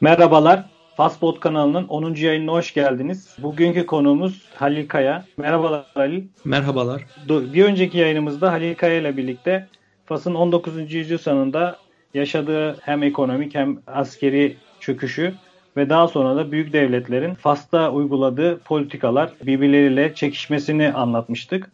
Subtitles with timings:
[0.00, 0.64] Merhabalar.
[0.96, 2.14] Fastbot kanalının 10.
[2.14, 3.36] yayınına hoş geldiniz.
[3.38, 5.24] Bugünkü konuğumuz Halil Kaya.
[5.36, 6.24] Merhabalar Halil.
[6.44, 7.02] Merhabalar.
[7.28, 9.66] Bir önceki yayınımızda Halil Kaya ile birlikte
[10.06, 10.92] Fas'ın 19.
[10.94, 11.76] yüzyıl sonunda
[12.14, 15.34] yaşadığı hem ekonomik hem askeri çöküşü
[15.76, 21.70] ve daha sonra da büyük devletlerin Fas'ta uyguladığı politikalar birbirleriyle çekişmesini anlatmıştık.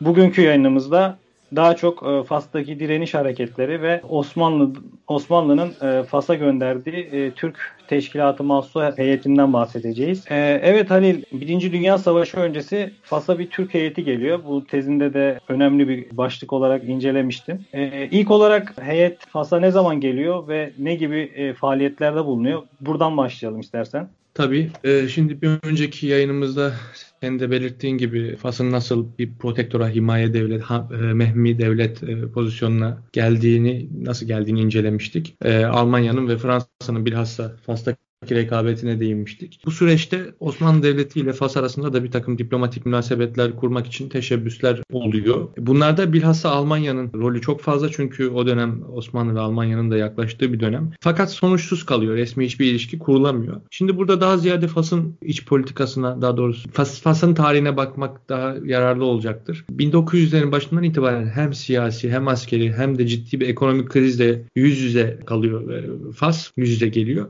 [0.00, 1.18] Bugünkü yayınımızda
[1.56, 4.72] daha çok e, Fas'taki direniş hareketleri ve Osmanlı
[5.06, 10.24] Osmanlı'nın e, Fas'a gönderdiği e, Türk Teşkilatı Mahsusu heyetinden bahsedeceğiz.
[10.62, 14.40] evet Halil, Birinci Dünya Savaşı öncesi Fas'a bir Türk heyeti geliyor.
[14.44, 17.64] Bu tezinde de önemli bir başlık olarak incelemiştim.
[18.10, 22.62] İlk olarak heyet Fas'a ne zaman geliyor ve ne gibi faaliyetlerde bulunuyor?
[22.80, 24.08] Buradan başlayalım istersen.
[24.38, 24.70] Tabii.
[24.84, 26.74] E, şimdi bir önceki yayınımızda
[27.20, 32.30] sen de belirttiğin gibi Fas'ın nasıl bir protektora, himaye devlet, ha, e, mehmi devlet e,
[32.32, 35.36] pozisyonuna geldiğini, nasıl geldiğini incelemiştik.
[35.44, 37.96] E, Almanya'nın ve Fransa'nın bilhassa Fas'ta
[38.30, 39.60] rekabetine değinmiştik.
[39.66, 44.82] Bu süreçte Osmanlı Devleti ile Fas arasında da bir takım diplomatik münasebetler kurmak için teşebbüsler
[44.92, 45.48] oluyor.
[45.58, 50.60] Bunlarda bilhassa Almanya'nın rolü çok fazla çünkü o dönem Osmanlı ve Almanya'nın da yaklaştığı bir
[50.60, 50.90] dönem.
[51.00, 52.16] Fakat sonuçsuz kalıyor.
[52.16, 53.60] Resmi hiçbir ilişki kurulamıyor.
[53.70, 59.04] Şimdi burada daha ziyade Fas'ın iç politikasına daha doğrusu Fas, Fas'ın tarihine bakmak daha yararlı
[59.04, 59.64] olacaktır.
[59.70, 65.18] 1900'lerin başından itibaren hem siyasi hem askeri hem de ciddi bir ekonomik krizle yüz yüze
[65.26, 65.84] kalıyor.
[66.14, 67.26] Fas yüz yüze geliyor.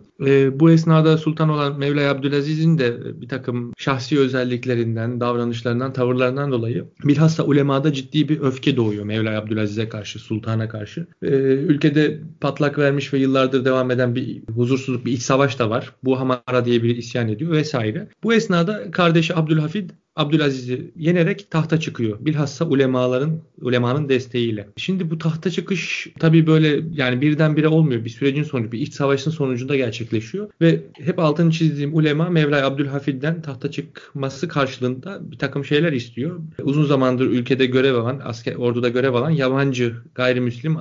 [0.61, 7.45] Bu esnada sultan olan Mevla Abdülaziz'in de bir takım şahsi özelliklerinden, davranışlarından, tavırlarından dolayı bilhassa
[7.45, 11.07] ulemada ciddi bir öfke doğuyor Mevla Abdülaziz'e karşı, sultana karşı.
[11.23, 11.27] Ee,
[11.73, 15.95] ülkede patlak vermiş ve yıllardır devam eden bir huzursuzluk, bir iç savaş da var.
[16.05, 18.09] Bu Hamara diye biri isyan ediyor vesaire.
[18.23, 22.17] Bu esnada kardeşi Abdülhafid Abdülaziz'i yenerek tahta çıkıyor.
[22.21, 24.69] Bilhassa ulemaların ulemanın desteğiyle.
[24.77, 28.05] Şimdi bu tahta çıkış tabii böyle yani birdenbire olmuyor.
[28.05, 33.43] Bir sürecin sonucu, bir iç savaşın sonucunda gerçekleşiyor ve hep altını çizdiğim ulema Mevla Abdülhafid'den
[33.43, 36.41] tahta çıkması karşılığında bir takım şeyler istiyor.
[36.63, 40.77] Uzun zamandır ülkede görev alan, asker orduda görev alan yabancı gayrimüslim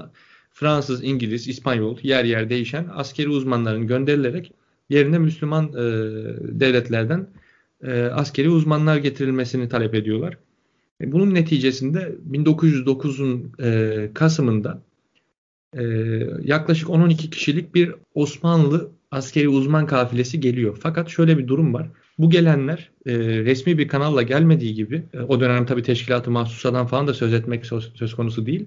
[0.54, 4.52] Fransız, İngiliz, İspanyol yer yer değişen askeri uzmanların gönderilerek
[4.90, 5.84] yerine Müslüman e,
[6.60, 7.28] devletlerden
[7.84, 10.38] e, askeri uzmanlar getirilmesini talep ediyorlar.
[11.02, 14.82] E, bunun neticesinde 1909'un e, Kasım'ında
[15.74, 15.84] e,
[16.44, 20.78] yaklaşık 10-12 kişilik bir Osmanlı askeri uzman kafilesi geliyor.
[20.82, 21.90] Fakat şöyle bir durum var.
[22.18, 27.08] Bu gelenler e, resmi bir kanalla gelmediği gibi, e, o dönem tabii teşkilatı mahsusadan falan
[27.08, 28.66] da söz etmek söz, söz konusu değil.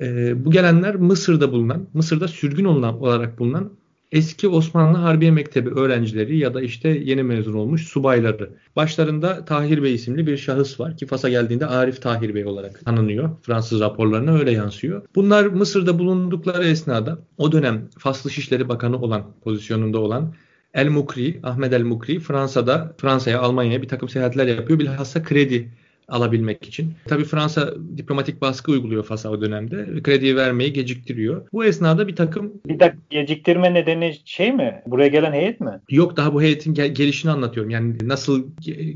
[0.00, 3.70] E, bu gelenler Mısır'da bulunan, Mısır'da sürgün olan, olarak bulunan
[4.12, 8.50] eski Osmanlı Harbiye Mektebi öğrencileri ya da işte yeni mezun olmuş subayları.
[8.76, 13.30] Başlarında Tahir Bey isimli bir şahıs var ki Fas'a geldiğinde Arif Tahir Bey olarak tanınıyor.
[13.42, 15.02] Fransız raporlarına öyle yansıyor.
[15.14, 20.34] Bunlar Mısır'da bulundukları esnada o dönem Fas Dışişleri Bakanı olan pozisyonunda olan
[20.74, 24.78] El Mukri, Ahmet El Mukri Fransa'da, Fransa'ya, Almanya'ya bir takım seyahatler yapıyor.
[24.78, 25.68] Bilhassa kredi
[26.10, 26.94] alabilmek için.
[27.08, 30.02] Tabii Fransa diplomatik baskı uyguluyor Fas'a o dönemde.
[30.02, 31.46] Krediyi vermeyi geciktiriyor.
[31.52, 32.52] Bu esnada bir takım...
[32.66, 34.82] Bir dakika geciktirme nedeni şey mi?
[34.86, 35.70] Buraya gelen heyet mi?
[35.90, 37.70] Yok daha bu heyetin gel- gelişini anlatıyorum.
[37.70, 38.46] Yani nasıl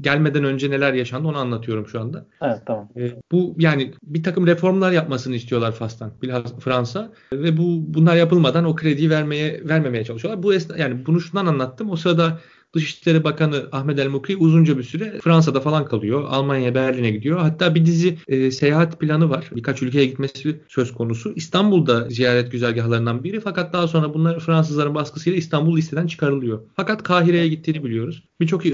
[0.01, 2.27] gelmeden önce neler yaşandı onu anlatıyorum şu anda.
[2.43, 2.89] Evet tamam.
[2.97, 6.13] Ee, bu yani bir takım reformlar yapmasını istiyorlar Fas'tan.
[6.23, 10.43] Bilhassa Fransa ve bu bunlar yapılmadan o krediyi vermeye vermemeye çalışıyorlar.
[10.43, 11.91] Bu esna yani bunu şundan anlattım.
[11.91, 12.39] O sırada
[12.75, 16.25] Dışişleri Bakanı Ahmet El Mukri uzunca bir süre Fransa'da falan kalıyor.
[16.29, 17.39] Almanya, Berlin'e gidiyor.
[17.39, 19.51] Hatta bir dizi e, seyahat planı var.
[19.57, 21.33] Birkaç ülkeye gitmesi söz konusu.
[21.37, 23.41] İstanbul'da ziyaret güzergahlarından biri.
[23.41, 26.61] Fakat daha sonra bunlar Fransızların baskısıyla İstanbul listeden çıkarılıyor.
[26.77, 28.23] Fakat Kahire'ye gittiğini biliyoruz.
[28.41, 28.65] Birçok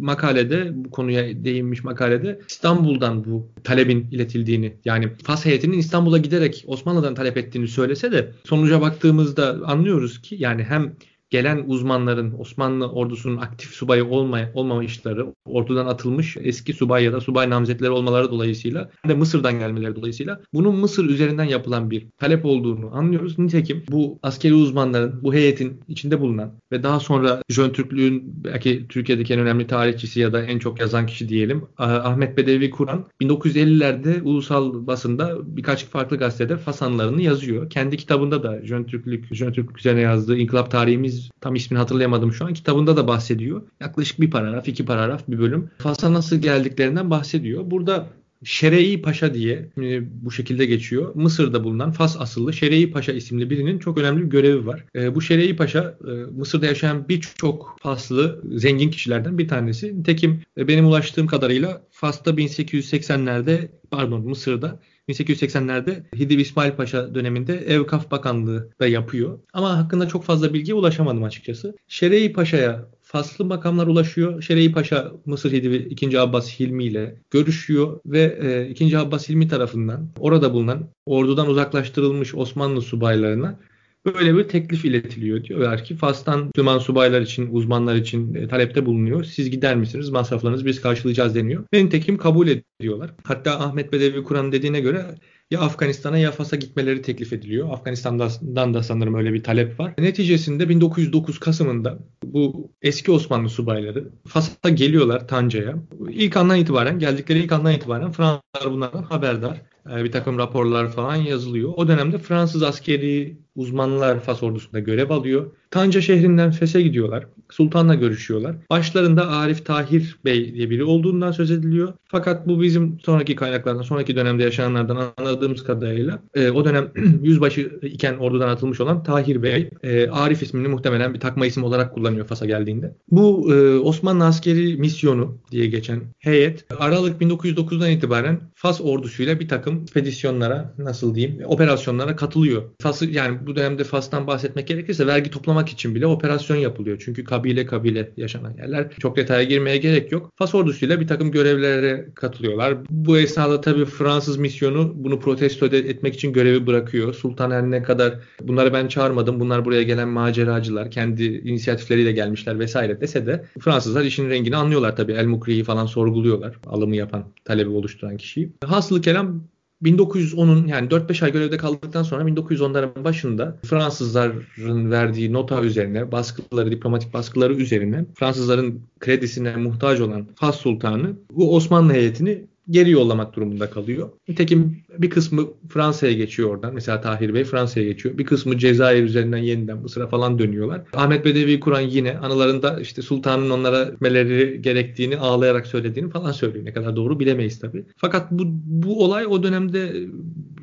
[0.00, 7.14] makalede bu konuya değinmiş makalede İstanbul'dan bu talebin iletildiğini yani Fas heyetinin İstanbul'a giderek Osmanlı'dan
[7.14, 10.96] talep ettiğini söylese de sonuca baktığımızda anlıyoruz ki yani hem
[11.30, 17.50] gelen uzmanların Osmanlı ordusunun aktif subayı olmay olmamışları, ordudan atılmış eski subay ya da subay
[17.50, 23.38] namzetleri olmaları dolayısıyla de Mısır'dan gelmeleri dolayısıyla bunun Mısır üzerinden yapılan bir talep olduğunu anlıyoruz.
[23.38, 29.34] Nitekim bu askeri uzmanların, bu heyetin içinde bulunan ve daha sonra Jön Türklüğün belki Türkiye'deki
[29.34, 34.86] en önemli tarihçisi ya da en çok yazan kişi diyelim Ahmet Bedevi Kur'an 1950'lerde ulusal
[34.86, 37.70] basında birkaç farklı gazetede fasanlarını yazıyor.
[37.70, 42.44] Kendi kitabında da Jön Türklük, Jön Türklük üzerine yazdığı İnkılap Tarihimiz tam ismini hatırlayamadım şu
[42.44, 42.54] an.
[42.54, 43.62] Kitabında da bahsediyor.
[43.80, 45.70] Yaklaşık bir paragraf, iki paragraf bir bölüm.
[45.78, 47.70] Fas'a nasıl geldiklerinden bahsediyor.
[47.70, 48.06] Burada
[48.44, 51.14] Şerei Paşa diye e, bu şekilde geçiyor.
[51.14, 54.84] Mısır'da bulunan Fas asıllı Şerei Paşa isimli birinin çok önemli bir görevi var.
[54.94, 59.98] E, bu Şerei Paşa e, Mısır'da yaşayan birçok Faslı zengin kişilerden bir tanesi.
[59.98, 68.70] Nitekim benim ulaştığım kadarıyla Fas'ta 1880'lerde pardon Mısır'da 1880'lerde Hidiv İsmail Paşa döneminde Evkaf Bakanlığı
[68.80, 69.38] da yapıyor.
[69.52, 71.76] Ama hakkında çok fazla bilgiye ulaşamadım açıkçası.
[71.88, 74.42] Şerei Paşa'ya faslı makamlar ulaşıyor.
[74.42, 76.20] Şerei Paşa Mısır Hidivi 2.
[76.20, 78.98] Abbas Hilmi ile görüşüyor ve e, 2.
[78.98, 83.58] Abbas Hilmi tarafından orada bulunan ordudan uzaklaştırılmış Osmanlı subaylarına
[84.06, 85.44] böyle bir teklif iletiliyor.
[85.44, 89.24] Diyorlar ki Fas'tan Müslüman subaylar için, uzmanlar için e, talepte bulunuyor.
[89.24, 90.10] Siz gider misiniz?
[90.10, 91.64] Masraflarınızı biz karşılayacağız deniyor.
[91.74, 93.10] Ve nitekim kabul ediyorlar.
[93.24, 95.06] Hatta Ahmet Bedevi Kur'an dediğine göre
[95.50, 97.72] ya Afganistan'a ya Fas'a gitmeleri teklif ediliyor.
[97.72, 99.94] Afganistan'dan da sanırım öyle bir talep var.
[99.98, 105.74] Neticesinde 1909 Kasım'ında bu eski Osmanlı subayları Fas'a geliyorlar Tanca'ya.
[106.08, 109.62] İlk andan itibaren, geldikleri ilk andan itibaren Fransızlar bunlardan haberdar.
[109.90, 111.72] Ee, bir takım raporlar falan yazılıyor.
[111.76, 115.50] O dönemde Fransız askeri uzmanlar Fas ordusunda görev alıyor.
[115.70, 117.26] Tanca şehrinden Fes'e gidiyorlar.
[117.50, 118.56] Sultan'la görüşüyorlar.
[118.70, 121.92] Başlarında Arif Tahir Bey diye biri olduğundan söz ediliyor.
[122.04, 126.88] Fakat bu bizim sonraki kaynaklardan, sonraki dönemde yaşananlardan anladığımız kadarıyla e, o dönem
[127.22, 131.94] yüzbaşı iken ordudan atılmış olan Tahir Bey e, Arif ismini muhtemelen bir takma isim olarak
[131.94, 132.94] kullanıyor Fas'a geldiğinde.
[133.10, 139.82] Bu e, Osmanlı askeri misyonu diye geçen heyet Aralık 1909'dan itibaren Fas ordusuyla bir takım
[139.82, 142.62] expedisyonlara nasıl diyeyim operasyonlara katılıyor.
[142.80, 147.02] Fas'ı yani bu dönemde Fas'tan bahsetmek gerekirse vergi toplamak için bile operasyon yapılıyor.
[147.04, 148.90] Çünkü kabile kabile yaşanan yerler.
[149.00, 150.32] Çok detaya girmeye gerek yok.
[150.36, 152.76] Fas ordusuyla bir takım görevlere katılıyorlar.
[152.90, 157.14] Bu esnada tabii Fransız misyonu bunu protesto etmek için görevi bırakıyor.
[157.14, 159.40] Sultan her ne kadar bunları ben çağırmadım.
[159.40, 160.90] Bunlar buraya gelen maceracılar.
[160.90, 165.12] Kendi inisiyatifleriyle gelmişler vesaire dese de Fransızlar işin rengini anlıyorlar tabii.
[165.12, 166.56] El Mukri'yi falan sorguluyorlar.
[166.66, 168.52] Alımı yapan, talebi oluşturan kişiyi.
[168.64, 169.42] Hasılı kelam
[169.82, 177.14] 1910'un yani 4-5 ay görevde kaldıktan sonra 1910'ların başında Fransızların verdiği nota üzerine baskıları, diplomatik
[177.14, 184.08] baskıları üzerine Fransızların kredisine muhtaç olan Fas Sultanı bu Osmanlı heyetini geri yollamak durumunda kalıyor.
[184.28, 186.74] Nitekim bir kısmı Fransa'ya geçiyor oradan.
[186.74, 188.18] Mesela Tahir Bey Fransa'ya geçiyor.
[188.18, 190.82] Bir kısmı Cezayir üzerinden yeniden Mısır'a falan dönüyorlar.
[190.92, 196.64] Ahmet Bedevi Kur'an yine anılarında işte sultanın onlara meleri gerektiğini ağlayarak söylediğini falan söylüyor.
[196.64, 197.84] Ne kadar doğru bilemeyiz tabii.
[197.96, 199.92] Fakat bu, bu olay o dönemde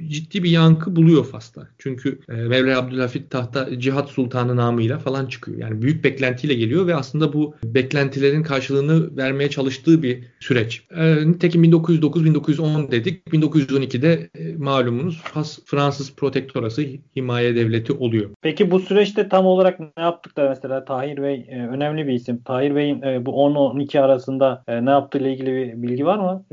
[0.09, 1.67] ciddi bir yankı buluyor Fas'ta.
[1.77, 5.57] Çünkü e, Mevla Abdülhafit tahta Cihat Sultanı namıyla falan çıkıyor.
[5.57, 10.83] Yani büyük beklentiyle geliyor ve aslında bu beklentilerin karşılığını vermeye çalıştığı bir süreç.
[10.95, 13.27] E, nitekim 1909-1910 dedik.
[13.27, 16.85] 1912'de e, malumunuz Fas Fransız protektorası
[17.15, 18.29] himaye devleti oluyor.
[18.41, 22.41] Peki bu süreçte tam olarak ne yaptık da mesela Tahir Bey e, önemli bir isim.
[22.43, 26.45] Tahir Bey'in e, bu 10-12 arasında e, ne yaptığı ile ilgili bir bilgi var mı?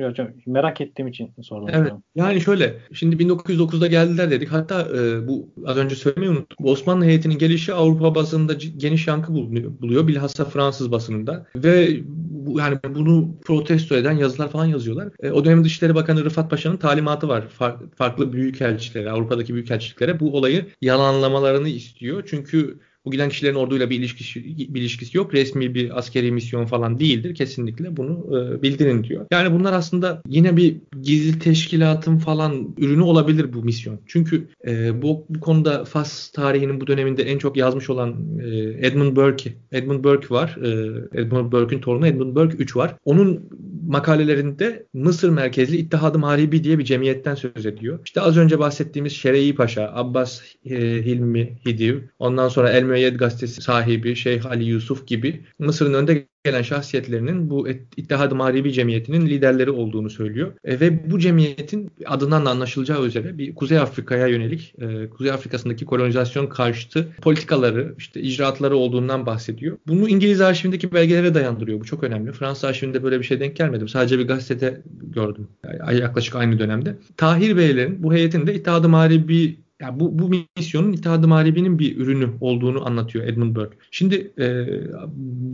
[0.47, 1.69] Merak ettiğim için sordum.
[1.73, 1.93] Evet.
[2.15, 2.75] Yani şöyle.
[2.93, 3.19] Şimdi
[3.49, 4.53] 1909'da geldiler dedik.
[4.53, 6.57] Hatta e, bu az önce söylemeyi unuttum.
[6.61, 10.07] Bu Osmanlı heyetinin gelişi Avrupa basınında geniş yankı bulunuyor, buluyor.
[10.07, 11.47] Bilhassa Fransız basınında.
[11.57, 15.09] Ve bu, yani bunu protesto eden yazılar falan yazıyorlar.
[15.23, 17.49] E, o dönem Dışişleri Bakanı Rıfat Paşa'nın talimatı var.
[17.49, 22.23] Far, farklı büyükelçilere, Avrupa'daki büyükelçiliklere bu olayı yalanlamalarını istiyor.
[22.27, 25.35] Çünkü bu giden kişilerin orduyla bir ilişkisi, bir ilişkisi yok.
[25.35, 27.35] Resmi bir askeri misyon falan değildir.
[27.35, 29.27] Kesinlikle bunu e, bildirin diyor.
[29.31, 34.01] Yani bunlar aslında yine bir gizli teşkilatın falan ürünü olabilir bu misyon.
[34.07, 39.17] Çünkü e, bu, bu konuda Fas tarihinin bu döneminde en çok yazmış olan e, Edmund
[39.17, 39.53] Burke.
[39.73, 40.59] Edmund Burke var.
[40.63, 42.95] E, Edmund Burke'ün torunu Edmund Burke 3 var.
[43.05, 43.41] Onun
[43.87, 48.01] makalelerinde Mısır merkezli İttihad-ı Mahribi diye bir cemiyetten söz ediyor.
[48.05, 53.63] İşte az önce bahsettiğimiz Şerei Paşa, Abbas e, Hilmi Hidiv, ondan sonra El Müeyyed gazetesi
[53.63, 60.11] sahibi Şeyh Ali Yusuf gibi Mısır'ın önde gelen şahsiyetlerinin bu İttihad-ı Mağribi Cemiyeti'nin liderleri olduğunu
[60.11, 60.53] söylüyor.
[60.65, 65.85] E, ve bu cemiyetin adından da anlaşılacağı üzere bir Kuzey Afrika'ya yönelik e, Kuzey Afrika'sındaki
[65.85, 69.79] kolonizasyon karşıtı politikaları, işte icraatları olduğundan bahsediyor.
[69.87, 71.81] Bunu İngiliz arşivindeki belgelere dayandırıyor.
[71.81, 72.33] Bu çok önemli.
[72.33, 73.89] Fransız arşivinde böyle bir şey denk gelmedim.
[73.89, 75.49] Sadece bir gazetede gördüm.
[75.79, 76.97] Yani yaklaşık aynı dönemde.
[77.17, 82.31] Tahir Beylerin bu heyetin de İttihad-ı Mağribi yani bu, bu misyonun İttihad-ı Mağribi'nin bir ürünü
[82.41, 83.77] olduğunu anlatıyor Edmund Burke.
[83.91, 84.67] Şimdi e,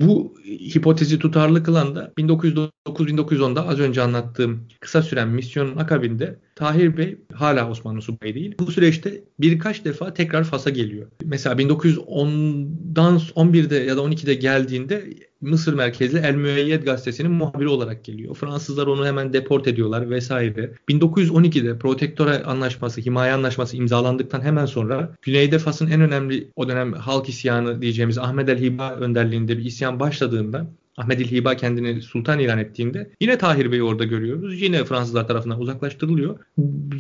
[0.02, 0.34] bu
[0.74, 7.70] hipotezi tutarlı kılan da 1909-1910'da az önce anlattığım kısa süren misyonun akabinde Tahir Bey hala
[7.70, 8.54] Osmanlı subayı değil.
[8.58, 11.06] Bu süreçte birkaç defa tekrar Fas'a geliyor.
[11.24, 15.04] Mesela 1910'dan 11'de ya da 12'de geldiğinde
[15.40, 18.34] Mısır merkezli El Müeyyed gazetesinin muhabiri olarak geliyor.
[18.34, 20.70] Fransızlar onu hemen deport ediyorlar vesaire.
[20.88, 27.28] 1912'de Protektora Anlaşması, Himaye Anlaşması imzalandıktan hemen sonra Güneyde Fas'ın en önemli o dönem halk
[27.28, 30.66] isyanı diyeceğimiz Ahmed El Hiba önderliğinde bir isyan başladığında
[30.98, 34.62] Ahmet İl Hiba kendini sultan ilan ettiğinde yine Tahir Bey'i orada görüyoruz.
[34.62, 36.38] Yine Fransızlar tarafından uzaklaştırılıyor.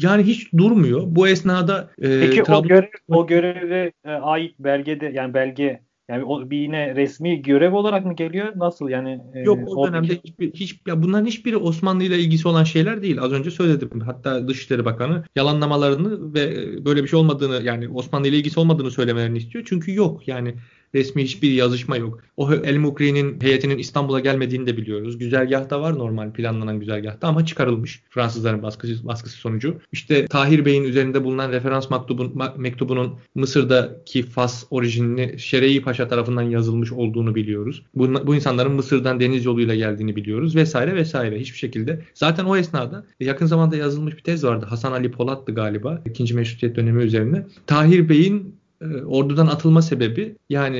[0.02, 1.02] Yani hiç durmuyor.
[1.06, 2.64] Bu esnada e, Peki Trabzon...
[2.64, 7.74] o, görev, o göreve e, ait belgede yani belge Yani o bir yine resmi görev
[7.74, 8.52] olarak mı geliyor?
[8.56, 9.20] Nasıl yani?
[9.34, 13.22] E, Yok o dönemde hiçbir, hiç, ya bunların hiçbiri Osmanlı ile ilgisi olan şeyler değil.
[13.22, 14.00] Az önce söyledim.
[14.00, 19.38] Hatta Dışişleri Bakanı yalanlamalarını ve böyle bir şey olmadığını yani Osmanlı ile ilgisi olmadığını söylemelerini
[19.38, 19.64] istiyor.
[19.68, 20.54] Çünkü yok yani
[20.94, 22.20] resmi hiçbir yazışma yok.
[22.36, 25.18] O El Mukri'nin heyetinin İstanbul'a gelmediğini de biliyoruz.
[25.18, 29.80] Güzergahta var normal planlanan güzergahta ama çıkarılmış Fransızların baskısı, baskısı sonucu.
[29.92, 36.92] İşte Tahir Bey'in üzerinde bulunan referans mektubun, mektubunun Mısır'daki Fas orijinli Şerei Paşa tarafından yazılmış
[36.92, 37.82] olduğunu biliyoruz.
[37.94, 41.40] Bu, bu insanların Mısır'dan deniz yoluyla geldiğini biliyoruz vesaire vesaire.
[41.40, 42.00] Hiçbir şekilde.
[42.14, 44.66] Zaten o esnada yakın zamanda yazılmış bir tez vardı.
[44.68, 46.02] Hasan Ali Polat'tı galiba.
[46.06, 47.46] ikinci meşrutiyet dönemi üzerine.
[47.66, 50.76] Tahir Bey'in e, ordudan atılma sebebi yani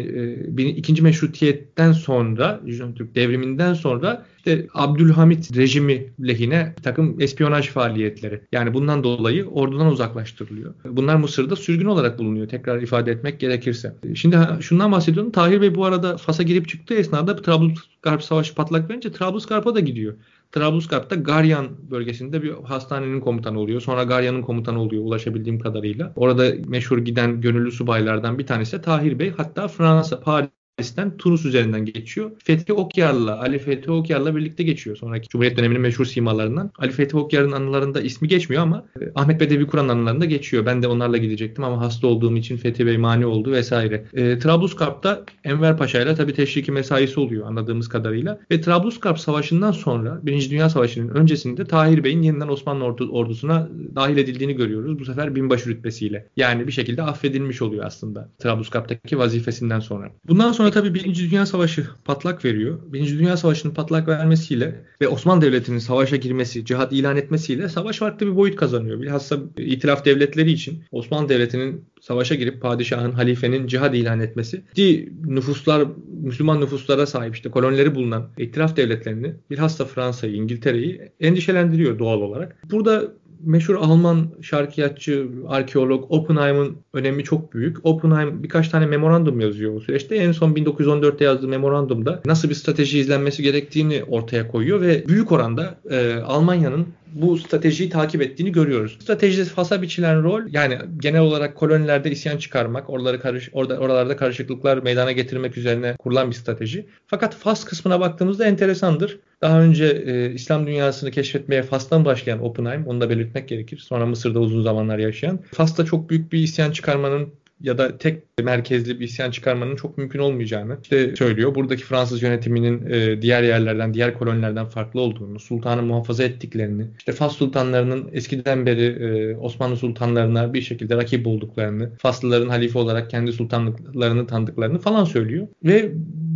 [0.58, 2.60] e, ikinci meşrutiyetten sonra
[2.96, 8.40] Türk devriminden sonra işte Abdülhamit rejimi lehine bir takım espiyonaj faaliyetleri.
[8.52, 10.74] Yani bundan dolayı ordudan uzaklaştırılıyor.
[10.84, 12.48] Bunlar Mısır'da sürgün olarak bulunuyor.
[12.48, 13.94] Tekrar ifade etmek gerekirse.
[14.14, 15.32] Şimdi şundan bahsediyorum.
[15.32, 20.14] Tahir Bey bu arada Fas'a girip çıktığı esnada Trablusgarp Savaşı patlak verince Trablusgarp'a da gidiyor.
[20.52, 23.80] Trablusgarp'ta Garyan bölgesinde bir hastanenin komutanı oluyor.
[23.80, 26.12] Sonra Garyan'ın komutanı oluyor ulaşabildiğim kadarıyla.
[26.16, 29.30] Orada meşhur giden gönüllü subaylardan bir tanesi Tahir Bey.
[29.36, 32.30] Hatta Fransa, Paris Paris'ten Tunus üzerinden geçiyor.
[32.44, 34.96] Fethi Okyar'la, Ali Fethi Okyar'la birlikte geçiyor.
[34.96, 36.70] Sonraki Cumhuriyet döneminin meşhur simalarından.
[36.78, 40.66] Ali Fethi Okyar'ın anılarında ismi geçmiyor ama e, Ahmet Bedevi Kur'an anılarında geçiyor.
[40.66, 44.04] Ben de onlarla gidecektim ama hasta olduğum için Fethi Bey mani oldu vesaire.
[44.14, 48.40] E, Trablusgarp'ta Enver Paşa ile tabii teşriki mesaisi oluyor anladığımız kadarıyla.
[48.50, 54.16] Ve Trablusgarp Savaşı'ndan sonra Birinci Dünya Savaşı'nın öncesinde Tahir Bey'in yeniden Osmanlı ordu, ordusuna dahil
[54.16, 54.98] edildiğini görüyoruz.
[54.98, 56.28] Bu sefer binbaşı rütbesiyle.
[56.36, 60.10] Yani bir şekilde affedilmiş oluyor aslında Trablusgarp'taki vazifesinden sonra.
[60.28, 62.78] Bundan sonra Sonra tabii Birinci Dünya Savaşı patlak veriyor.
[62.92, 68.26] Birinci Dünya Savaşı'nın patlak vermesiyle ve Osmanlı Devleti'nin savaşa girmesi, cihat ilan etmesiyle savaş farklı
[68.26, 69.00] bir boyut kazanıyor.
[69.00, 75.84] Bilhassa itilaf devletleri için Osmanlı Devleti'nin savaşa girip padişahın, halifenin cihad ilan etmesi ciddi nüfuslar,
[76.22, 82.56] Müslüman nüfuslara sahip işte kolonileri bulunan itilaf devletlerini bilhassa Fransa'yı, İngiltere'yi endişelendiriyor doğal olarak.
[82.70, 83.12] Burada
[83.44, 87.86] meşhur Alman şarkiyatçı, arkeolog Oppenheim'ın önemi çok büyük.
[87.86, 90.16] Oppenheim birkaç tane memorandum yazıyor o süreçte.
[90.16, 95.78] En son 1914'te yazdığı memorandumda nasıl bir strateji izlenmesi gerektiğini ortaya koyuyor ve büyük oranda
[95.90, 98.98] e, Almanya'nın bu stratejiyi takip ettiğini görüyoruz.
[99.00, 104.78] Stratejide Fas'a biçilen rol yani genel olarak kolonilerde isyan çıkarmak, oraları karış, orada oralarda karışıklıklar
[104.78, 106.86] meydana getirmek üzerine kurulan bir strateji.
[107.06, 109.18] Fakat Fas kısmına baktığımızda enteresandır.
[109.42, 113.78] Daha önce e, İslam dünyasını keşfetmeye Fas'tan başlayan Oppenheim, onu da belirtmek gerekir.
[113.78, 115.40] Sonra Mısır'da uzun zamanlar yaşayan.
[115.52, 117.28] Fas'ta çok büyük bir isyan çıkarmanın
[117.60, 121.54] ya da tek merkezli bir isyan çıkarmanın çok mümkün olmayacağını işte söylüyor.
[121.54, 127.36] Buradaki Fransız yönetiminin e, diğer yerlerden, diğer kolonilerden farklı olduğunu, sultanı muhafaza ettiklerini, işte Fas
[127.36, 134.26] sultanlarının eskiden beri e, Osmanlı sultanlarına bir şekilde rakip olduklarını, Faslıların halife olarak kendi sultanlıklarını
[134.26, 135.48] tanıdıklarını falan söylüyor.
[135.64, 135.92] Ve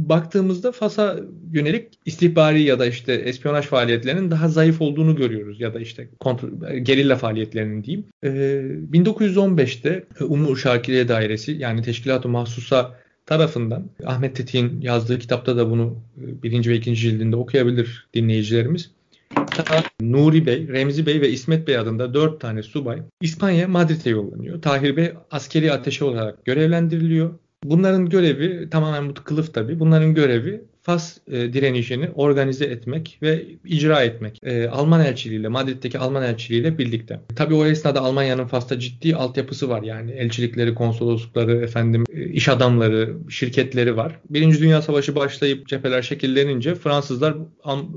[0.09, 1.17] baktığımızda Fas'a
[1.53, 6.51] yönelik istihbari ya da işte espiyonaj faaliyetlerinin daha zayıf olduğunu görüyoruz ya da işte kontrol,
[6.83, 8.07] gerilla faaliyetlerinin diyeyim.
[8.25, 8.29] Ee,
[8.93, 16.43] 1915'te Umur Şakiriye Dairesi yani Teşkilat-ı Mahsusa tarafından Ahmet Tetik'in yazdığı kitapta da bunu e,
[16.43, 18.91] birinci ve ikinci cildinde okuyabilir dinleyicilerimiz.
[20.01, 24.63] Nuri Bey, Remzi Bey ve İsmet Bey adında dört tane subay İspanya Madrid'e yollanıyor.
[24.63, 27.31] Tahir Bey askeri ateşi olarak görevlendiriliyor.
[27.65, 29.81] Bunların görevi tamamen bu kılıf tabii.
[29.81, 34.39] Bunların görevi Fas e, direnişini organize etmek ve icra etmek.
[34.43, 37.21] E, Alman elçiliğiyle, Madrid'deki Alman elçiliğiyle birlikte.
[37.37, 39.83] Tabii o esnada Almanya'nın Fas'ta ciddi altyapısı var.
[39.83, 44.21] Yani elçilikleri, konsoloslukları, efendim e, iş adamları, şirketleri var.
[44.31, 47.35] Birinci Dünya Savaşı başlayıp cepheler şekillenince Fransızlar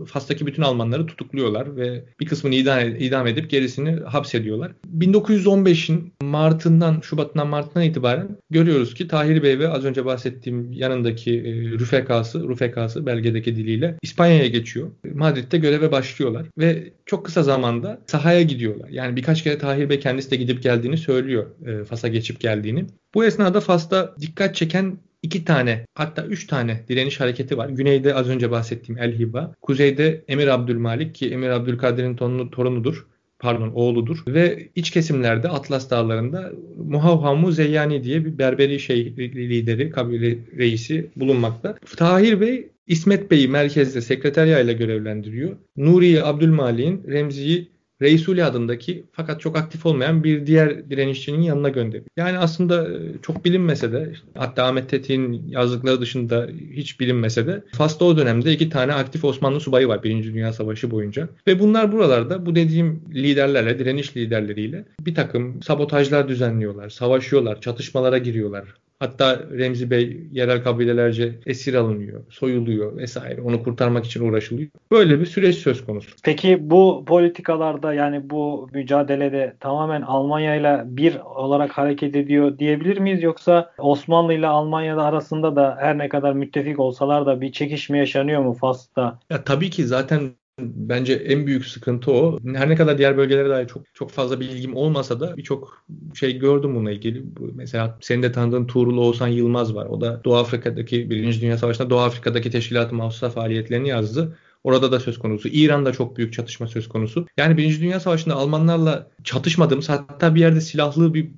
[0.08, 4.72] Fas'taki bütün Almanları tutukluyorlar ve bir kısmını idam, idam edip gerisini hapsediyorlar.
[4.98, 11.54] 1915'in Mart'ından, Şubat'ından Mart'tan itibaren görüyoruz ki Tahir Bey ve az önce bahsettiğim yanındaki e,
[11.80, 14.92] Rüfekası, Rüfek STK'sı belgedeki diliyle İspanya'ya geçiyor.
[15.14, 18.90] Madrid'de göreve başlıyorlar ve çok kısa zamanda sahaya gidiyorlar.
[18.90, 21.46] Yani birkaç kere Tahir Bey kendisi de gidip geldiğini söylüyor.
[21.66, 22.86] E, Fas'a geçip geldiğini.
[23.14, 27.70] Bu esnada Fas'ta dikkat çeken iki tane hatta üç tane direniş hareketi var.
[27.70, 29.54] Güneyde az önce bahsettiğim El Hiba.
[29.62, 32.16] Kuzeyde Emir Abdülmalik ki Emir Abdülkadir'in
[32.50, 33.06] torunudur
[33.46, 40.38] pardon oğludur ve iç kesimlerde Atlas Dağları'nda Muhavhamu Zeyyani diye bir Berberi şey lideri, kabile
[40.58, 41.76] reisi bulunmakta.
[41.98, 45.56] Tahir Bey İsmet Bey'i merkezde sekreterya görevlendiriyor.
[45.78, 47.68] Nuriye Abdülmalik'in Remzi'yi
[48.02, 52.06] Reisuli adındaki fakat çok aktif olmayan bir diğer direnişçinin yanına gönderiyor.
[52.18, 58.06] Yani aslında e, çok bilinmese de hatta Ahmet Tetik'in yazdıkları dışında hiç bilinmese de Fas'ta
[58.06, 61.30] o dönemde iki tane aktif Osmanlı subayı var Birinci Dünya Savaşı boyunca.
[61.48, 68.66] Ve bunlar buralarda bu dediğim liderlerle, direniş liderleriyle bir takım sabotajlar düzenliyorlar, savaşıyorlar, çatışmalara giriyorlar
[69.00, 73.42] Hatta Remzi Bey yerel kabilelerce esir alınıyor, soyuluyor vesaire.
[73.42, 74.70] Onu kurtarmak için uğraşılıyor.
[74.92, 76.12] Böyle bir süreç söz konusu.
[76.24, 83.24] Peki bu politikalarda yani bu mücadelede tamamen Almanya ile bir olarak hareket ediyor diyebilir miyiz?
[83.24, 88.42] Yoksa Osmanlı ile Almanya arasında da her ne kadar müttefik olsalar da bir çekişme yaşanıyor
[88.42, 89.20] mu Fas'ta?
[89.30, 92.40] Ya tabii ki zaten Bence en büyük sıkıntı o.
[92.54, 96.76] Her ne kadar diğer bölgelere dair çok çok fazla bilgim olmasa da birçok şey gördüm
[96.76, 97.26] bununla ilgili.
[97.54, 99.86] Mesela senin de tanıdığın Tuğrul Oğuzhan Yılmaz var.
[99.86, 104.38] O da Doğu Afrika'daki Birinci Dünya Savaşı'nda Doğu Afrika'daki teşkilat-ı mahsusa faaliyetlerini yazdı.
[104.64, 105.48] Orada da söz konusu.
[105.48, 107.28] İran'da çok büyük çatışma söz konusu.
[107.38, 111.32] Yani Birinci Dünya Savaşı'nda Almanlarla çatışmadığımız hatta bir yerde silahlı bir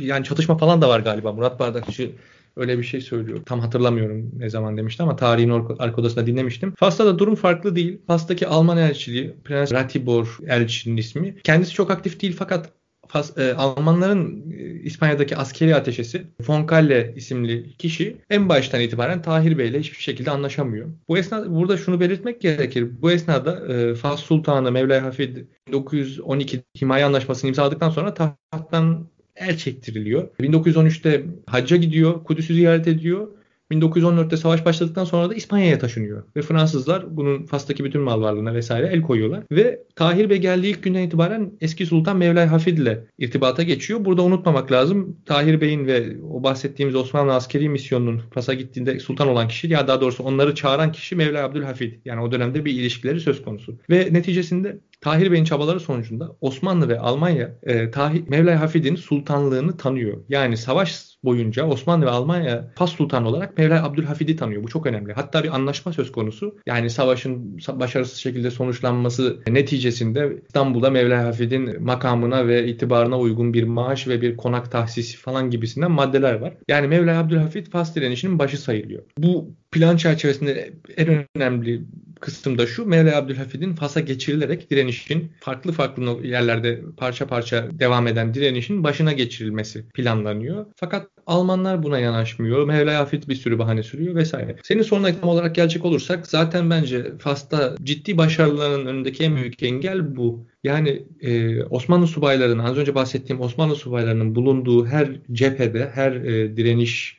[0.00, 1.32] yani çatışma falan da var galiba.
[1.32, 2.10] Murat Bardakçı
[2.56, 3.40] öyle bir şey söylüyor.
[3.46, 6.74] Tam hatırlamıyorum ne zaman demişti ama tarihin arka odasında dinlemiştim.
[6.76, 7.98] Fas'ta da durum farklı değil.
[8.06, 11.36] Fas'taki Alman elçiliği Prens Ratibor elçinin ismi.
[11.44, 12.72] Kendisi çok aktif değil fakat
[13.08, 19.58] Fas, e, Almanların e, İspanya'daki askeri ateşesi Von Kalle isimli kişi en baştan itibaren Tahir
[19.58, 20.88] Bey ile hiçbir şekilde anlaşamıyor.
[21.08, 23.02] Bu esnada burada şunu belirtmek gerekir.
[23.02, 25.36] Bu esnada e, Fas Sultanı Mevlay Hafid
[25.68, 29.06] 1912 himaye anlaşmasını imzaladıktan sonra tahttan
[29.36, 30.28] el çektiriliyor.
[30.40, 33.28] 1913'te hacca gidiyor, Kudüs'ü ziyaret ediyor.
[33.70, 36.22] 1914'te savaş başladıktan sonra da İspanya'ya taşınıyor.
[36.36, 39.42] Ve Fransızlar bunun Fas'taki bütün mal varlığına vesaire el koyuyorlar.
[39.50, 44.04] Ve Tahir Bey geldiği ilk günden itibaren eski Sultan Mevlay Hafid ile irtibata geçiyor.
[44.04, 45.16] Burada unutmamak lazım.
[45.26, 50.00] Tahir Bey'in ve o bahsettiğimiz Osmanlı askeri misyonunun Fas'a gittiğinde sultan olan kişi ya daha
[50.00, 51.92] doğrusu onları çağıran kişi Mevlay Abdülhafid.
[52.04, 53.78] Yani o dönemde bir ilişkileri söz konusu.
[53.90, 60.24] Ve neticesinde Tahir Bey'in çabaları sonucunda Osmanlı ve Almanya e, Tahir, Mevlay Hafid'in sultanlığını tanıyor.
[60.28, 64.62] Yani savaş boyunca Osmanlı ve Almanya Fas Sultanı olarak Mevlay Abdülhafid'i tanıyor.
[64.62, 65.12] Bu çok önemli.
[65.12, 66.58] Hatta bir anlaşma söz konusu.
[66.66, 74.08] Yani savaşın başarısız şekilde sonuçlanması neticesinde İstanbul'da Mevlay Hafid'in makamına ve itibarına uygun bir maaş
[74.08, 76.54] ve bir konak tahsisi falan gibisinden maddeler var.
[76.68, 79.02] Yani Mevlay Abdülhafid Fas direnişinin başı sayılıyor.
[79.18, 81.84] Bu plan çerçevesinde en önemli
[82.24, 82.86] kısım da şu.
[82.86, 89.84] Mevla Abdülhafid'in Fas'a geçirilerek direnişin farklı farklı yerlerde parça parça devam eden direnişin başına geçirilmesi
[89.94, 90.66] planlanıyor.
[90.76, 92.64] Fakat Almanlar buna yanaşmıyor.
[92.64, 94.56] Mevla Hafid bir sürü bahane sürüyor vesaire.
[94.62, 100.16] Senin soruna tam olarak gelecek olursak zaten bence Fas'ta ciddi başarıların önündeki en büyük engel
[100.16, 100.46] bu.
[100.64, 107.18] Yani e, Osmanlı subaylarının az önce bahsettiğim Osmanlı subaylarının bulunduğu her cephede, her e, direniş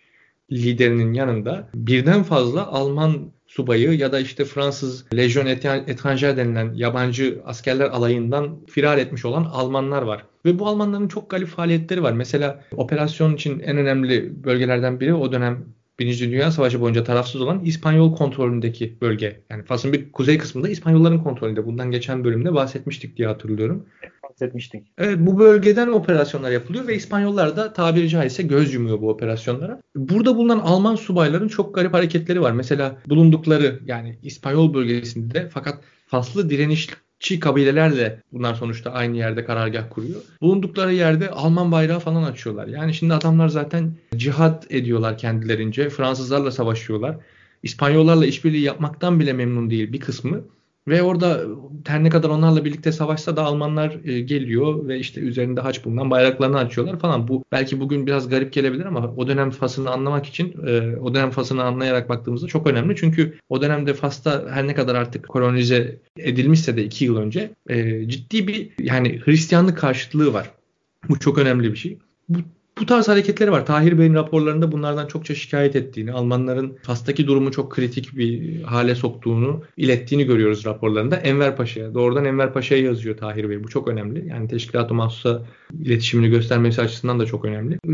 [0.51, 7.85] liderinin yanında birden fazla Alman subayı ya da işte Fransız Legion Étrangère denilen yabancı askerler
[7.85, 10.25] alayından firar etmiş olan Almanlar var.
[10.45, 12.13] Ve bu Almanların çok galip faaliyetleri var.
[12.13, 15.65] Mesela operasyon için en önemli bölgelerden biri o dönem
[15.99, 19.41] Birinci Dünya Savaşı boyunca tarafsız olan İspanyol kontrolündeki bölge.
[19.49, 21.65] Yani Fas'ın bir kuzey kısmında İspanyolların kontrolünde.
[21.65, 23.85] Bundan geçen bölümde bahsetmiştik diye hatırlıyorum.
[24.36, 24.88] Bahsetmiştik.
[24.98, 29.82] Evet bu bölgeden operasyonlar yapılıyor ve İspanyollar da tabiri caizse göz yumuyor bu operasyonlara.
[29.95, 32.52] Burada bulunan Alman subayların çok garip hareketleri var.
[32.52, 39.89] Mesela bulundukları yani İspanyol bölgesinde fakat faslı direniş Çi kabilelerle bunlar sonuçta aynı yerde karargah
[39.89, 40.21] kuruyor.
[40.41, 42.67] Bulundukları yerde Alman bayrağı falan açıyorlar.
[42.67, 45.89] Yani şimdi adamlar zaten cihat ediyorlar kendilerince.
[45.89, 47.17] Fransızlarla savaşıyorlar.
[47.63, 50.41] İspanyollarla işbirliği yapmaktan bile memnun değil bir kısmı.
[50.88, 51.41] Ve orada
[51.88, 56.12] her ne kadar onlarla birlikte savaşsa da Almanlar e, geliyor ve işte üzerinde haç bulunan
[56.12, 57.28] bayraklarını açıyorlar falan.
[57.28, 61.32] Bu belki bugün biraz garip gelebilir ama o dönem Fas'ını anlamak için e, o dönem
[61.32, 62.95] Fas'ını anlayarak baktığımızda çok önemli.
[62.95, 68.10] Çünkü o dönemde Fas'ta her ne kadar artık kolonize edilmişse de iki yıl önce e,
[68.10, 70.52] ciddi bir yani Hristiyanlık karşıtlığı var.
[71.10, 71.98] Bu çok önemli bir şey.
[72.30, 72.38] Bu
[72.81, 73.65] bu tarz hareketleri var.
[73.65, 79.63] Tahir Bey'in raporlarında bunlardan çokça şikayet ettiğini, Almanların Fas'taki durumu çok kritik bir hale soktuğunu
[79.77, 81.15] ilettiğini görüyoruz raporlarında.
[81.15, 83.63] Enver Paşa'ya, doğrudan Enver Paşa'ya yazıyor Tahir Bey.
[83.63, 84.29] Bu çok önemli.
[84.29, 85.45] Yani teşkilat-ı mahsusa
[85.79, 87.77] iletişimini göstermesi açısından da çok önemli.
[87.89, 87.93] Ee,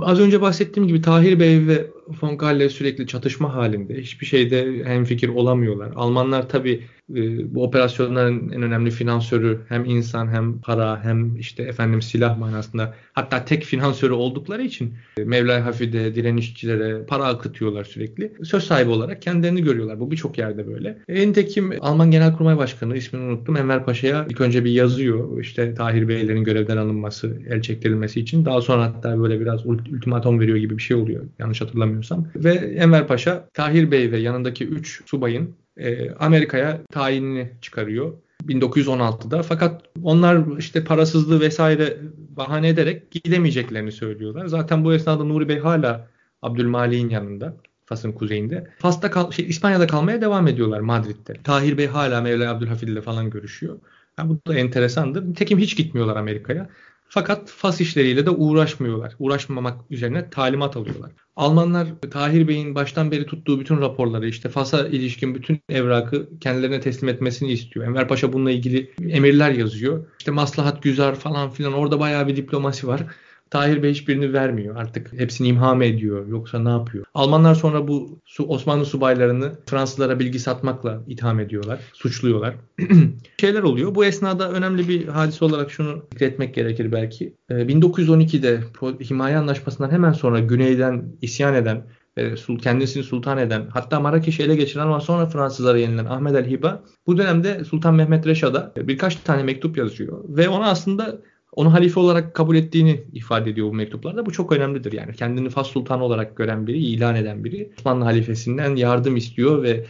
[0.00, 1.86] az önce bahsettiğim gibi Tahir Bey ve
[2.22, 3.94] von Galle sürekli çatışma halinde.
[3.94, 5.92] Hiçbir şeyde hemfikir olamıyorlar.
[5.96, 12.02] Almanlar tabii e, bu operasyonların en önemli finansörü hem insan hem para hem işte efendim
[12.02, 18.32] silah manasında hatta tek finansörü oldukları için e, Mevlay Hafide, direnişçilere para akıtıyorlar sürekli.
[18.44, 20.00] Söz sahibi olarak kendilerini görüyorlar.
[20.00, 20.98] Bu birçok yerde böyle.
[21.08, 23.56] En tekim Alman Genelkurmay Başkanı ismini unuttum.
[23.56, 25.40] Enver Paşa'ya ilk önce bir yazıyor.
[25.40, 28.44] İşte Tahir Beylerin görevden alınması, el çektirilmesi için.
[28.44, 31.24] Daha sonra hatta böyle biraz ultimatom veriyor gibi bir şey oluyor.
[31.38, 32.28] Yanlış hatırlamıyorsam.
[32.36, 38.12] Ve Enver Paşa Tahir Bey ve yanındaki 3 subayın e, Amerika'ya tayinini çıkarıyor.
[38.42, 41.96] 1916'da fakat onlar işte parasızlığı vesaire
[42.36, 44.46] bahane ederek gidemeyeceklerini söylüyorlar.
[44.46, 46.08] Zaten bu esnada Nuri Bey hala
[46.42, 47.56] Abdülmalik'in yanında.
[47.86, 48.70] Fas'ın kuzeyinde.
[48.78, 51.32] Fas'ta kal şey, İspanya'da kalmaya devam ediyorlar Madrid'de.
[51.44, 53.78] Tahir Bey hala Mevla Abdülhafid ile falan görüşüyor.
[54.18, 55.34] Yani bu da enteresandır.
[55.34, 56.68] Tekim hiç gitmiyorlar Amerika'ya.
[57.14, 59.14] Fakat Fas işleriyle de uğraşmıyorlar.
[59.18, 61.12] Uğraşmamak üzerine talimat alıyorlar.
[61.36, 67.08] Almanlar Tahir Bey'in baştan beri tuttuğu bütün raporları işte Fas'a ilişkin bütün evrakı kendilerine teslim
[67.08, 67.86] etmesini istiyor.
[67.86, 70.06] Enver Paşa bununla ilgili emirler yazıyor.
[70.18, 73.06] İşte maslahat güzar falan filan orada bayağı bir diplomasi var.
[73.52, 74.76] Tahir Bey hiçbirini vermiyor.
[74.76, 77.04] Artık hepsini imha ediyor yoksa ne yapıyor?
[77.14, 82.54] Almanlar sonra bu Osmanlı subaylarını Fransızlara bilgi satmakla itham ediyorlar, suçluyorlar.
[83.40, 83.94] Şeyler oluyor.
[83.94, 87.34] Bu esnada önemli bir hadise olarak şunu zikretmek gerekir belki.
[87.50, 91.86] 1912'de ee, Himaye Anlaşması'ndan hemen sonra güneyden isyan eden
[92.18, 96.82] ve kendisini sultan eden hatta Marrakeş'i ele geçiren ama sonra Fransızlara yenilen Ahmet el Hiba
[97.06, 101.18] bu dönemde Sultan Mehmet Reşad'a birkaç tane mektup yazıyor ve ona aslında
[101.56, 104.26] onu halife olarak kabul ettiğini ifade ediyor bu mektuplarda.
[104.26, 105.14] Bu çok önemlidir yani.
[105.14, 109.84] Kendini Fas Sultanı olarak gören biri, ilan eden biri Osmanlı halifesinden yardım istiyor ve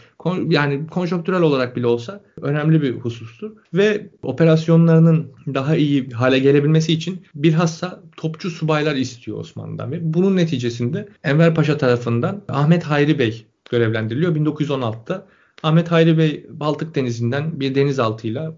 [0.49, 3.53] yani konjonktürel olarak bile olsa önemli bir husustur.
[3.75, 11.09] Ve operasyonlarının daha iyi hale gelebilmesi için bilhassa topçu subaylar istiyor Osmanlı'dan ve bunun neticesinde
[11.25, 15.27] Enver Paşa tarafından Ahmet Hayri Bey görevlendiriliyor 1916'da.
[15.63, 18.55] Ahmet Hayri Bey Baltık Denizi'nden bir denizaltıyla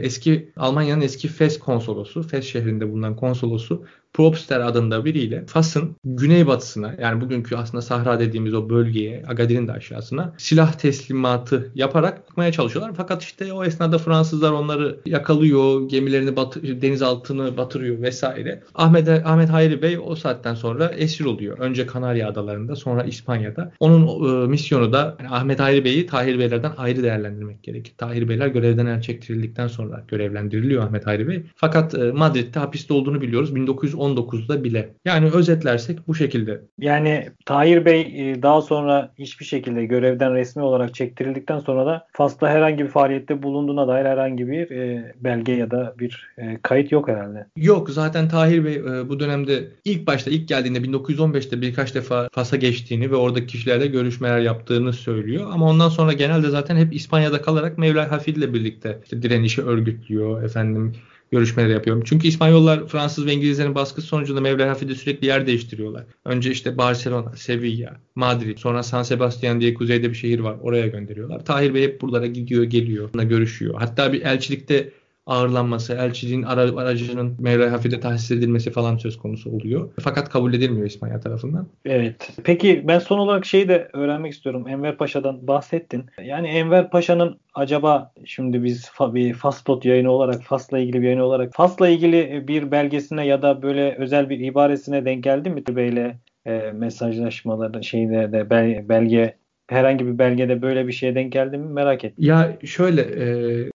[0.00, 7.20] eski Almanya'nın eski Fes konsolosu, Fes şehrinde bulunan konsolosu Probster adında biriyle Fas'ın güneybatısına yani
[7.20, 12.94] bugünkü aslında Sahra dediğimiz o bölgeye, Agadir'in de aşağısına silah teslimatı yaparak çıkmaya çalışıyorlar.
[12.96, 18.62] Fakat işte o esnada Fransızlar onları yakalıyor, gemilerini batı, denizaltını batırıyor vesaire.
[18.74, 21.58] Ahmet Ahmet Hayri Bey o saatten sonra esir oluyor.
[21.58, 23.72] Önce Kanarya Adalarında, sonra İspanya'da.
[23.80, 27.94] Onun e, misyonu da yani Ahmet Hayri Bey'i Tahir Beylerden ayrı değerlendirmek gerekir.
[27.98, 31.42] Tahir Beyler görevden el çektirildikten sonra görevlendiriliyor Ahmet Hayri Bey.
[31.56, 33.54] Fakat e, Madrid'de hapiste olduğunu biliyoruz.
[33.54, 34.88] 1910 19'da bile.
[35.04, 36.60] Yani özetlersek bu şekilde.
[36.78, 42.48] Yani Tahir Bey e, daha sonra hiçbir şekilde görevden resmi olarak çektirildikten sonra da Fas'ta
[42.48, 46.28] herhangi bir faaliyette bulunduğuna dair herhangi bir e, belge ya da bir
[46.62, 47.46] kayıt yok herhalde.
[47.56, 53.10] Yok zaten Tahir Bey bu dönemde ilk başta ilk geldiğinde 1915'te birkaç defa Fas'a geçtiğini
[53.10, 55.46] ve oradaki kişilerle görüşmeler yaptığını söylüyor.
[55.52, 60.42] Ama ondan sonra genelde zaten hep İspanya'da kalarak Mevla Hafid ile birlikte işte direnişi örgütlüyor.
[60.42, 60.92] Efendim
[61.32, 62.02] görüşmeler yapıyorum.
[62.06, 66.04] Çünkü İspanyollar Fransız ve İngilizlerin baskısı sonucunda Mevla Hafid'e sürekli yer değiştiriyorlar.
[66.24, 70.56] Önce işte Barcelona, Sevilla, Madrid, sonra San Sebastian diye kuzeyde bir şehir var.
[70.62, 71.44] Oraya gönderiyorlar.
[71.44, 73.74] Tahir Bey hep buralara gidiyor, geliyor, görüşüyor.
[73.78, 74.90] Hatta bir elçilikte
[75.26, 79.90] ağırlanması, elçiliğin aracının Mevla Hafid'e tahsis edilmesi falan söz konusu oluyor.
[80.00, 81.68] Fakat kabul edilmiyor İspanya tarafından.
[81.84, 82.30] Evet.
[82.44, 84.68] Peki ben son olarak şeyi de öğrenmek istiyorum.
[84.68, 86.06] Enver Paşa'dan bahsettin.
[86.24, 91.52] Yani Enver Paşa'nın acaba şimdi biz bir Faspot yayını olarak Fas'la ilgili bir yayın olarak
[91.54, 96.72] Fas'la ilgili bir belgesine ya da böyle özel bir ibaresine denk geldi mi Bey'le e,
[96.72, 98.50] mesajlaşmaları şeyde de
[98.88, 99.36] belge
[99.68, 102.24] herhangi bir belgede böyle bir şeye denk geldi mi merak ettim.
[102.24, 103.26] Ya şöyle e,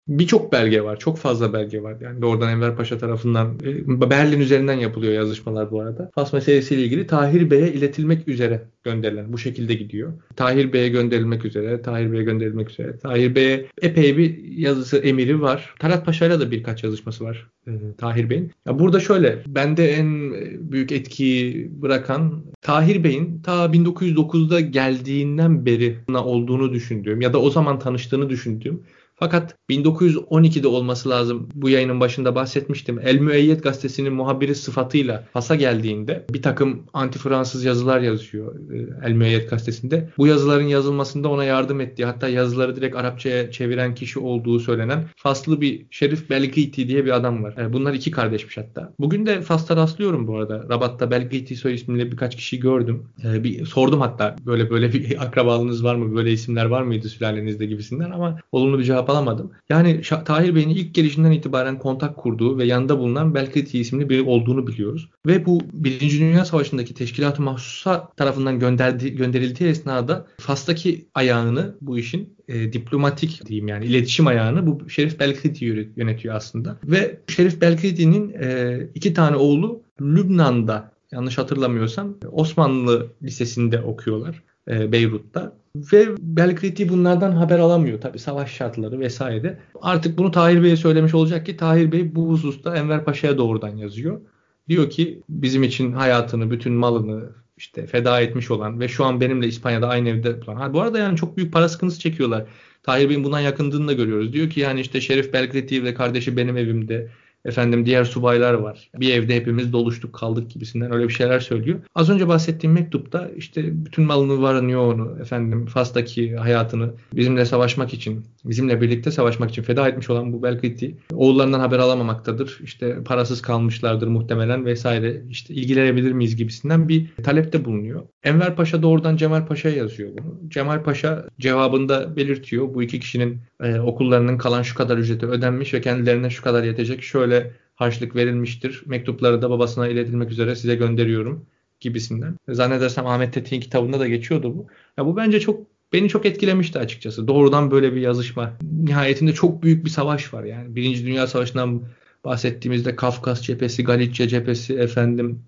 [0.09, 0.99] birçok belge var.
[0.99, 1.97] Çok fazla belge var.
[2.01, 6.11] Yani doğrudan Enver Paşa tarafından e, Berlin üzerinden yapılıyor yazışmalar bu arada.
[6.15, 10.13] Fas meselesiyle ilgili Tahir Bey'e iletilmek üzere gönderilen bu şekilde gidiyor.
[10.37, 12.99] Tahir Bey'e gönderilmek üzere, Tahir Bey'e gönderilmek üzere.
[12.99, 15.75] Tahir Bey'e epey bir yazısı, emiri var.
[15.79, 18.53] Talat Paşa'yla da birkaç yazışması var e, Tahir Bey'in.
[18.67, 20.33] Ya burada şöyle, bende en
[20.73, 27.79] büyük etkiyi bırakan Tahir Bey'in ta 1909'da geldiğinden beri olduğunu düşündüğüm ya da o zaman
[27.79, 28.83] tanıştığını düşündüğüm
[29.21, 31.49] fakat 1912'de olması lazım.
[31.55, 33.01] Bu yayının başında bahsetmiştim.
[33.05, 39.51] El Müeyyet gazetesinin muhabiri sıfatıyla Fas'a geldiğinde bir takım anti-Fransız yazılar yazıyor e, El Müeyyet
[39.51, 40.09] gazetesinde.
[40.19, 45.61] Bu yazıların yazılmasında ona yardım ettiği hatta yazıları direkt Arapçaya çeviren kişi olduğu söylenen Faslı
[45.61, 47.57] bir Şerif Belgiti diye bir adam var.
[47.57, 48.93] E, bunlar iki kardeşmiş hatta.
[48.99, 50.67] Bugün de Fas'ta rastlıyorum bu arada.
[50.69, 53.07] Rabat'ta Belgiti soy ismiyle birkaç kişi gördüm.
[53.25, 56.17] E, bir sordum hatta böyle böyle bir akrabalığınız var mı?
[56.17, 59.51] Böyle isimler var mıydı sülalenizde gibisinden ama olumlu bir cevap alamadım.
[59.69, 64.67] Yani Tahir Bey'in ilk gelişinden itibaren kontak kurduğu ve yanında bulunan Belketi isimli biri olduğunu
[64.67, 65.11] biliyoruz.
[65.27, 72.37] Ve bu Birinci Dünya Savaşı'ndaki Teşkilat-ı Mahsusa tarafından gönderdi, gönderildiği esnada Fas'taki ayağını bu işin
[72.49, 75.65] e, diplomatik diyeyim yani iletişim ayağını bu Şerif Belketi
[75.97, 76.79] yönetiyor aslında.
[76.85, 85.60] Ve Şerif Belketi'nin e, iki tane oğlu Lübnan'da yanlış hatırlamıyorsam Osmanlı Lisesi'nde okuyorlar e, Beyrut'ta.
[85.77, 89.59] Ve Belgriti bunlardan haber alamıyor tabi savaş şartları vesaire.
[89.81, 94.21] Artık bunu Tahir Bey'e söylemiş olacak ki Tahir Bey bu hususta Enver Paşa'ya doğrudan yazıyor.
[94.69, 99.47] Diyor ki bizim için hayatını, bütün malını işte feda etmiş olan ve şu an benimle
[99.47, 100.57] İspanya'da aynı evde olan.
[100.57, 102.47] Ha, bu arada yani çok büyük para sıkıntısı çekiyorlar.
[102.83, 104.33] Tahir Bey'in bundan yakındığını da görüyoruz.
[104.33, 107.11] Diyor ki yani işte Şerif Belgriti ve kardeşi benim evimde
[107.45, 108.91] Efendim diğer subaylar var.
[108.95, 111.81] Bir evde hepimiz doluştuk kaldık gibisinden öyle bir şeyler söylüyor.
[111.95, 118.25] Az önce bahsettiğim mektupta işte bütün malını varını yoğunu efendim Fas'taki hayatını bizimle savaşmak için,
[118.45, 122.59] bizimle birlikte savaşmak için feda etmiş olan bu Belkıti oğullarından haber alamamaktadır.
[122.63, 125.23] İşte parasız kalmışlardır muhtemelen vesaire.
[125.31, 128.03] İşte ilgilenebilir miyiz gibisinden bir talepte bulunuyor.
[128.23, 130.51] Enver Paşa doğrudan Cemal Paşa'ya yazıyor bunu.
[130.51, 132.75] Cemal Paşa cevabında belirtiyor.
[132.75, 137.03] Bu iki kişinin e, okullarının kalan şu kadar ücreti ödenmiş ve kendilerine şu kadar yetecek
[137.03, 137.30] şöyle
[137.75, 138.83] harçlık verilmiştir.
[138.87, 141.47] Mektupları da babasına iletilmek üzere size gönderiyorum
[141.81, 142.37] gibisinden.
[142.49, 144.67] Zannedersem Ahmet Tetik'in kitabında da geçiyordu bu.
[144.97, 147.29] Ya bu bence çok beni çok etkilemişti açıkçası.
[147.29, 148.53] Doğrudan böyle bir yazışma.
[148.83, 150.77] Nihayetinde çok büyük bir savaş var yani.
[150.77, 151.83] Birinci Dünya Savaşı'ndan
[152.25, 155.43] bahsettiğimizde Kafkas cephesi, Galicia cephesi, efendim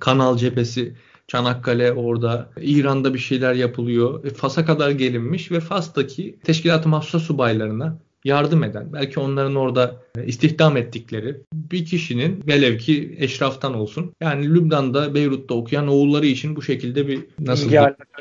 [0.00, 0.94] Kanal cephesi,
[1.28, 4.24] Çanakkale orada, İran'da bir şeyler yapılıyor.
[4.24, 10.24] E, Fas'a kadar gelinmiş ve Fas'taki teşkilat-ı mahsusa subaylarına yardım eden, belki onların orada e,
[10.24, 14.12] istihdam ettikleri bir kişinin velev ki eşraftan olsun.
[14.20, 17.70] Yani Lübnan'da, Beyrut'ta okuyan oğulları için bu şekilde bir nasıl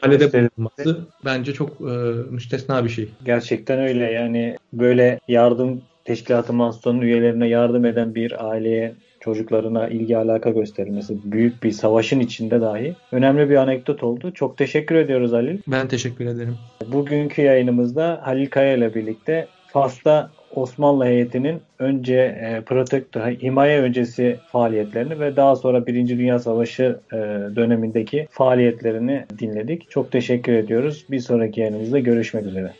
[0.02, 1.94] halede bulunması bence çok e,
[2.30, 3.10] müstesna bir şey.
[3.26, 10.50] Gerçekten öyle yani böyle yardım teşkilatı mahsusanın üyelerine yardım eden bir aileye çocuklarına ilgi alaka
[10.50, 14.32] gösterilmesi büyük bir savaşın içinde dahi önemli bir anekdot oldu.
[14.34, 15.58] Çok teşekkür ediyoruz Halil.
[15.68, 16.58] Ben teşekkür ederim.
[16.88, 25.20] Bugünkü yayınımızda Halil Kaya ile birlikte Fas'ta Osmanlı heyetinin önce e, protektor, himaye öncesi faaliyetlerini
[25.20, 27.16] ve daha sonra Birinci Dünya Savaşı e,
[27.56, 29.90] dönemindeki faaliyetlerini dinledik.
[29.90, 31.06] Çok teşekkür ediyoruz.
[31.12, 32.74] Bir sonraki yayınımızda görüşmek üzere.